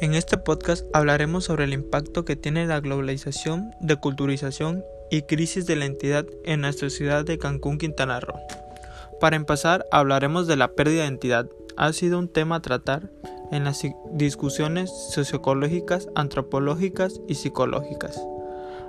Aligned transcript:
En 0.00 0.14
este 0.14 0.38
podcast 0.38 0.84
hablaremos 0.92 1.44
sobre 1.44 1.64
el 1.64 1.72
impacto 1.72 2.24
que 2.24 2.34
tiene 2.34 2.66
la 2.66 2.80
globalización, 2.80 3.70
deculturización 3.80 4.84
y 5.08 5.22
crisis 5.22 5.66
de 5.66 5.76
la 5.76 5.84
entidad 5.84 6.26
en 6.44 6.62
nuestra 6.62 6.90
ciudad 6.90 7.24
de 7.24 7.38
Cancún, 7.38 7.78
Quintana 7.78 8.18
Roo. 8.18 8.40
Para 9.20 9.36
empezar, 9.36 9.86
hablaremos 9.92 10.48
de 10.48 10.56
la 10.56 10.72
pérdida 10.72 11.02
de 11.02 11.08
identidad. 11.08 11.46
Ha 11.76 11.92
sido 11.92 12.18
un 12.18 12.28
tema 12.28 12.56
a 12.56 12.62
tratar 12.62 13.08
en 13.52 13.64
las 13.64 13.82
discusiones 14.12 14.90
sociológicas, 15.10 16.08
antropológicas 16.16 17.20
y 17.28 17.36
psicológicas. 17.36 18.20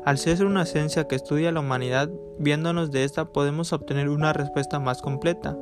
Al 0.06 0.18
ser 0.18 0.44
una 0.44 0.66
ciencia 0.66 1.08
que 1.08 1.16
estudia 1.16 1.52
la 1.52 1.60
humanidad, 1.60 2.10
viéndonos 2.40 2.90
de 2.90 3.04
esta 3.04 3.26
podemos 3.26 3.74
obtener 3.74 4.10
una 4.10 4.34
respuesta 4.34 4.80
más 4.80 5.04
completa 5.04 5.56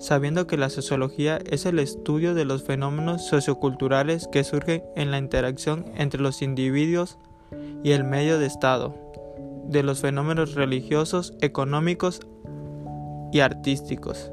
sabiendo 0.00 0.46
que 0.46 0.56
la 0.56 0.70
sociología 0.70 1.38
es 1.50 1.66
el 1.66 1.78
estudio 1.78 2.34
de 2.34 2.46
los 2.46 2.62
fenómenos 2.62 3.26
socioculturales 3.26 4.28
que 4.32 4.44
surgen 4.44 4.82
en 4.96 5.10
la 5.10 5.18
interacción 5.18 5.84
entre 5.94 6.22
los 6.22 6.40
individuos 6.40 7.18
y 7.84 7.92
el 7.92 8.04
medio 8.04 8.38
de 8.38 8.46
Estado, 8.46 8.94
de 9.66 9.82
los 9.82 10.00
fenómenos 10.00 10.54
religiosos, 10.54 11.34
económicos 11.42 12.20
y 13.30 13.40
artísticos. 13.40 14.32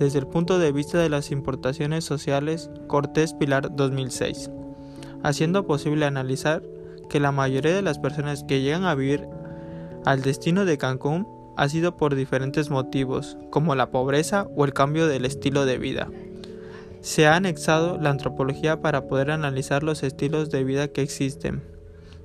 Desde 0.00 0.18
el 0.18 0.26
punto 0.26 0.58
de 0.58 0.72
vista 0.72 0.98
de 0.98 1.08
las 1.08 1.30
importaciones 1.30 2.04
sociales, 2.04 2.68
Cortés 2.88 3.34
Pilar 3.34 3.74
2006, 3.76 4.50
haciendo 5.22 5.64
posible 5.64 6.06
analizar 6.06 6.62
que 7.08 7.20
la 7.20 7.30
mayoría 7.30 7.74
de 7.74 7.82
las 7.82 8.00
personas 8.00 8.42
que 8.42 8.62
llegan 8.62 8.82
a 8.82 8.96
vivir 8.96 9.28
al 10.04 10.22
destino 10.22 10.64
de 10.64 10.76
Cancún 10.76 11.28
ha 11.56 11.68
sido 11.68 11.96
por 11.96 12.14
diferentes 12.14 12.70
motivos, 12.70 13.36
como 13.50 13.74
la 13.74 13.90
pobreza 13.90 14.48
o 14.56 14.64
el 14.64 14.72
cambio 14.72 15.06
del 15.06 15.24
estilo 15.24 15.66
de 15.66 15.78
vida. 15.78 16.08
Se 17.00 17.26
ha 17.26 17.36
anexado 17.36 17.98
la 18.00 18.10
antropología 18.10 18.80
para 18.80 19.06
poder 19.06 19.30
analizar 19.30 19.82
los 19.82 20.02
estilos 20.02 20.50
de 20.50 20.64
vida 20.64 20.88
que 20.88 21.02
existen, 21.02 21.62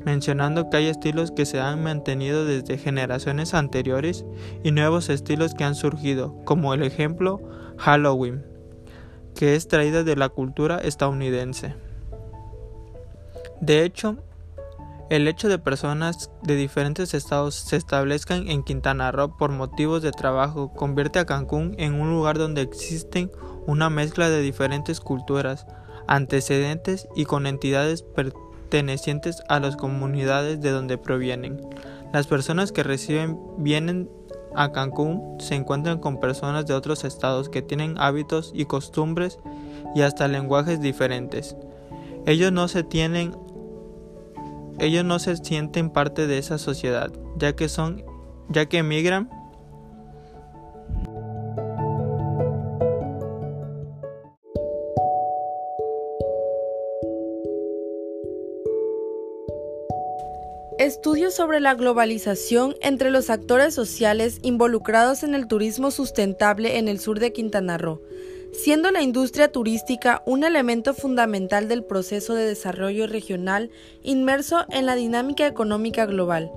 mencionando 0.05 0.69
que 0.69 0.77
hay 0.77 0.87
estilos 0.87 1.31
que 1.31 1.45
se 1.45 1.59
han 1.59 1.83
mantenido 1.83 2.45
desde 2.45 2.77
generaciones 2.77 3.53
anteriores 3.53 4.25
y 4.63 4.71
nuevos 4.71 5.09
estilos 5.09 5.53
que 5.53 5.65
han 5.65 5.75
surgido, 5.75 6.35
como 6.45 6.73
el 6.73 6.83
ejemplo 6.83 7.41
Halloween, 7.77 8.45
que 9.35 9.55
es 9.55 9.67
traída 9.67 10.03
de 10.03 10.15
la 10.15 10.29
cultura 10.29 10.77
estadounidense. 10.77 11.75
De 13.61 13.83
hecho, 13.83 14.17
el 15.09 15.27
hecho 15.27 15.49
de 15.49 15.57
personas 15.57 16.29
de 16.43 16.55
diferentes 16.55 17.15
estados 17.15 17.55
se 17.55 17.75
establezcan 17.77 18.47
en 18.47 18.63
Quintana 18.63 19.11
Roo 19.11 19.37
por 19.37 19.51
motivos 19.51 20.03
de 20.03 20.11
trabajo 20.11 20.71
convierte 20.71 21.17
a 21.17 21.25
Cancún 21.25 21.73
en 21.79 21.95
un 21.95 22.11
lugar 22.11 22.37
donde 22.37 22.61
existen 22.61 23.31
una 23.65 23.89
mezcla 23.89 24.29
de 24.29 24.41
diferentes 24.41 24.99
culturas, 24.99 25.65
antecedentes 26.07 27.07
y 27.15 27.25
con 27.25 27.47
entidades 27.47 28.03
pertenecientes 28.03 29.41
a 29.49 29.59
las 29.59 29.75
comunidades 29.75 30.61
de 30.61 30.69
donde 30.69 30.99
provienen. 30.99 31.59
Las 32.13 32.27
personas 32.27 32.71
que 32.71 32.83
reciben 32.83 33.39
vienen 33.57 34.11
a 34.55 34.71
Cancún 34.71 35.39
se 35.39 35.55
encuentran 35.55 35.97
con 35.97 36.19
personas 36.19 36.67
de 36.67 36.75
otros 36.75 37.03
estados 37.03 37.49
que 37.49 37.63
tienen 37.63 37.95
hábitos 37.97 38.51
y 38.53 38.65
costumbres 38.65 39.39
y 39.95 40.01
hasta 40.01 40.27
lenguajes 40.27 40.81
diferentes. 40.81 41.55
Ellos 42.27 42.51
no 42.51 42.67
se 42.67 42.83
tienen 42.83 43.35
ellos 44.79 45.03
no 45.05 45.19
se 45.19 45.35
sienten 45.37 45.89
parte 45.89 46.27
de 46.27 46.37
esa 46.37 46.57
sociedad, 46.57 47.11
ya 47.37 47.55
que 47.55 47.69
son, 47.69 48.03
ya 48.49 48.67
que 48.67 48.77
emigran. 48.77 49.29
Estudios 60.77 61.35
sobre 61.35 61.59
la 61.59 61.75
globalización 61.75 62.73
entre 62.81 63.11
los 63.11 63.29
actores 63.29 63.73
sociales 63.73 64.39
involucrados 64.43 65.23
en 65.23 65.35
el 65.35 65.47
turismo 65.47 65.91
sustentable 65.91 66.77
en 66.77 66.87
el 66.87 66.99
sur 66.99 67.19
de 67.19 67.33
Quintana 67.33 67.77
Roo 67.77 68.01
siendo 68.51 68.91
la 68.91 69.01
industria 69.01 69.51
turística 69.51 70.23
un 70.25 70.43
elemento 70.43 70.93
fundamental 70.93 71.67
del 71.67 71.83
proceso 71.83 72.33
de 72.33 72.45
desarrollo 72.45 73.07
regional 73.07 73.69
inmerso 74.03 74.65
en 74.69 74.85
la 74.85 74.95
dinámica 74.95 75.47
económica 75.47 76.05
global. 76.05 76.51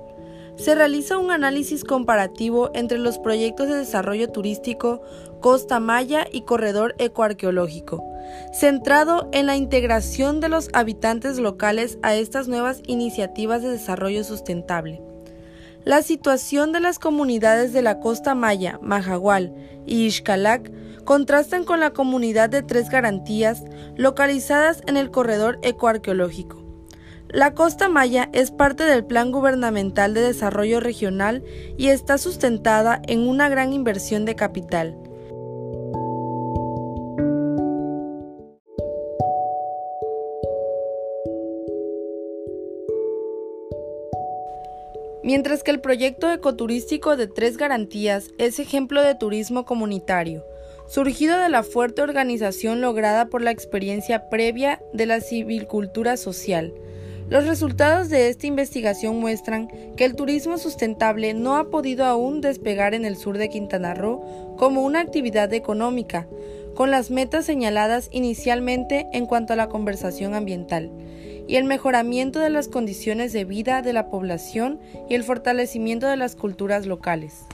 Se 0.55 0.75
realiza 0.75 1.17
un 1.17 1.31
análisis 1.31 1.83
comparativo 1.83 2.69
entre 2.75 2.99
los 2.99 3.17
proyectos 3.17 3.67
de 3.67 3.75
desarrollo 3.75 4.29
turístico 4.29 5.01
Costa 5.41 5.79
Maya 5.79 6.27
y 6.31 6.41
Corredor 6.41 6.95
Ecoarqueológico, 6.99 8.03
centrado 8.53 9.29
en 9.33 9.47
la 9.47 9.57
integración 9.57 10.39
de 10.39 10.49
los 10.49 10.69
habitantes 10.73 11.39
locales 11.39 11.97
a 12.03 12.15
estas 12.15 12.47
nuevas 12.47 12.81
iniciativas 12.85 13.61
de 13.61 13.69
desarrollo 13.69 14.23
sustentable. 14.23 15.01
La 15.85 16.01
situación 16.01 16.71
de 16.71 16.79
las 16.79 16.97
comunidades 16.97 17.73
de 17.73 17.81
la 17.81 17.99
Costa 17.99 18.35
Maya, 18.35 18.79
Majagual 18.81 19.53
y 19.85 20.05
Ixcalac 20.05 20.71
contrastan 21.03 21.65
con 21.65 21.81
la 21.81 21.91
comunidad 21.91 22.49
de 22.49 22.63
tres 22.63 22.89
garantías 22.89 23.63
localizadas 23.97 24.81
en 24.87 24.95
el 24.95 25.11
corredor 25.11 25.59
ecoarqueológico. 25.61 26.63
La 27.27 27.53
Costa 27.53 27.89
Maya 27.89 28.29
es 28.31 28.51
parte 28.51 28.85
del 28.85 29.03
Plan 29.03 29.33
Gubernamental 29.33 30.13
de 30.13 30.21
Desarrollo 30.21 30.79
Regional 30.79 31.43
y 31.77 31.89
está 31.89 32.17
sustentada 32.17 33.01
en 33.05 33.27
una 33.27 33.49
gran 33.49 33.73
inversión 33.73 34.23
de 34.23 34.35
capital. 34.35 34.95
Mientras 45.23 45.63
que 45.63 45.71
el 45.71 45.79
proyecto 45.79 46.29
ecoturístico 46.29 47.15
de 47.15 47.27
Tres 47.27 47.55
Garantías 47.55 48.31
es 48.37 48.59
ejemplo 48.59 49.01
de 49.01 49.15
turismo 49.15 49.63
comunitario, 49.63 50.43
surgido 50.85 51.37
de 51.37 51.47
la 51.47 51.63
fuerte 51.63 52.01
organización 52.01 52.81
lograda 52.81 53.27
por 53.27 53.41
la 53.41 53.51
experiencia 53.51 54.29
previa 54.29 54.81
de 54.91 55.05
la 55.05 55.21
civilcultura 55.21 56.17
social. 56.17 56.73
Los 57.29 57.47
resultados 57.47 58.09
de 58.09 58.27
esta 58.27 58.47
investigación 58.47 59.21
muestran 59.21 59.69
que 59.95 60.03
el 60.03 60.17
turismo 60.17 60.57
sustentable 60.57 61.33
no 61.33 61.55
ha 61.55 61.69
podido 61.69 62.03
aún 62.03 62.41
despegar 62.41 62.93
en 62.93 63.05
el 63.05 63.15
sur 63.15 63.37
de 63.37 63.47
Quintana 63.47 63.93
Roo 63.93 64.55
como 64.57 64.83
una 64.83 64.99
actividad 64.99 65.53
económica, 65.53 66.27
con 66.75 66.91
las 66.91 67.11
metas 67.11 67.45
señaladas 67.45 68.09
inicialmente 68.11 69.07
en 69.13 69.25
cuanto 69.25 69.53
a 69.53 69.55
la 69.55 69.69
conversación 69.69 70.33
ambiental 70.33 70.91
y 71.47 71.55
el 71.55 71.65
mejoramiento 71.65 72.39
de 72.39 72.49
las 72.49 72.67
condiciones 72.67 73.33
de 73.33 73.45
vida 73.45 73.81
de 73.81 73.93
la 73.93 74.09
población 74.09 74.79
y 75.09 75.15
el 75.15 75.23
fortalecimiento 75.23 76.07
de 76.07 76.17
las 76.17 76.35
culturas 76.35 76.85
locales. 76.85 77.45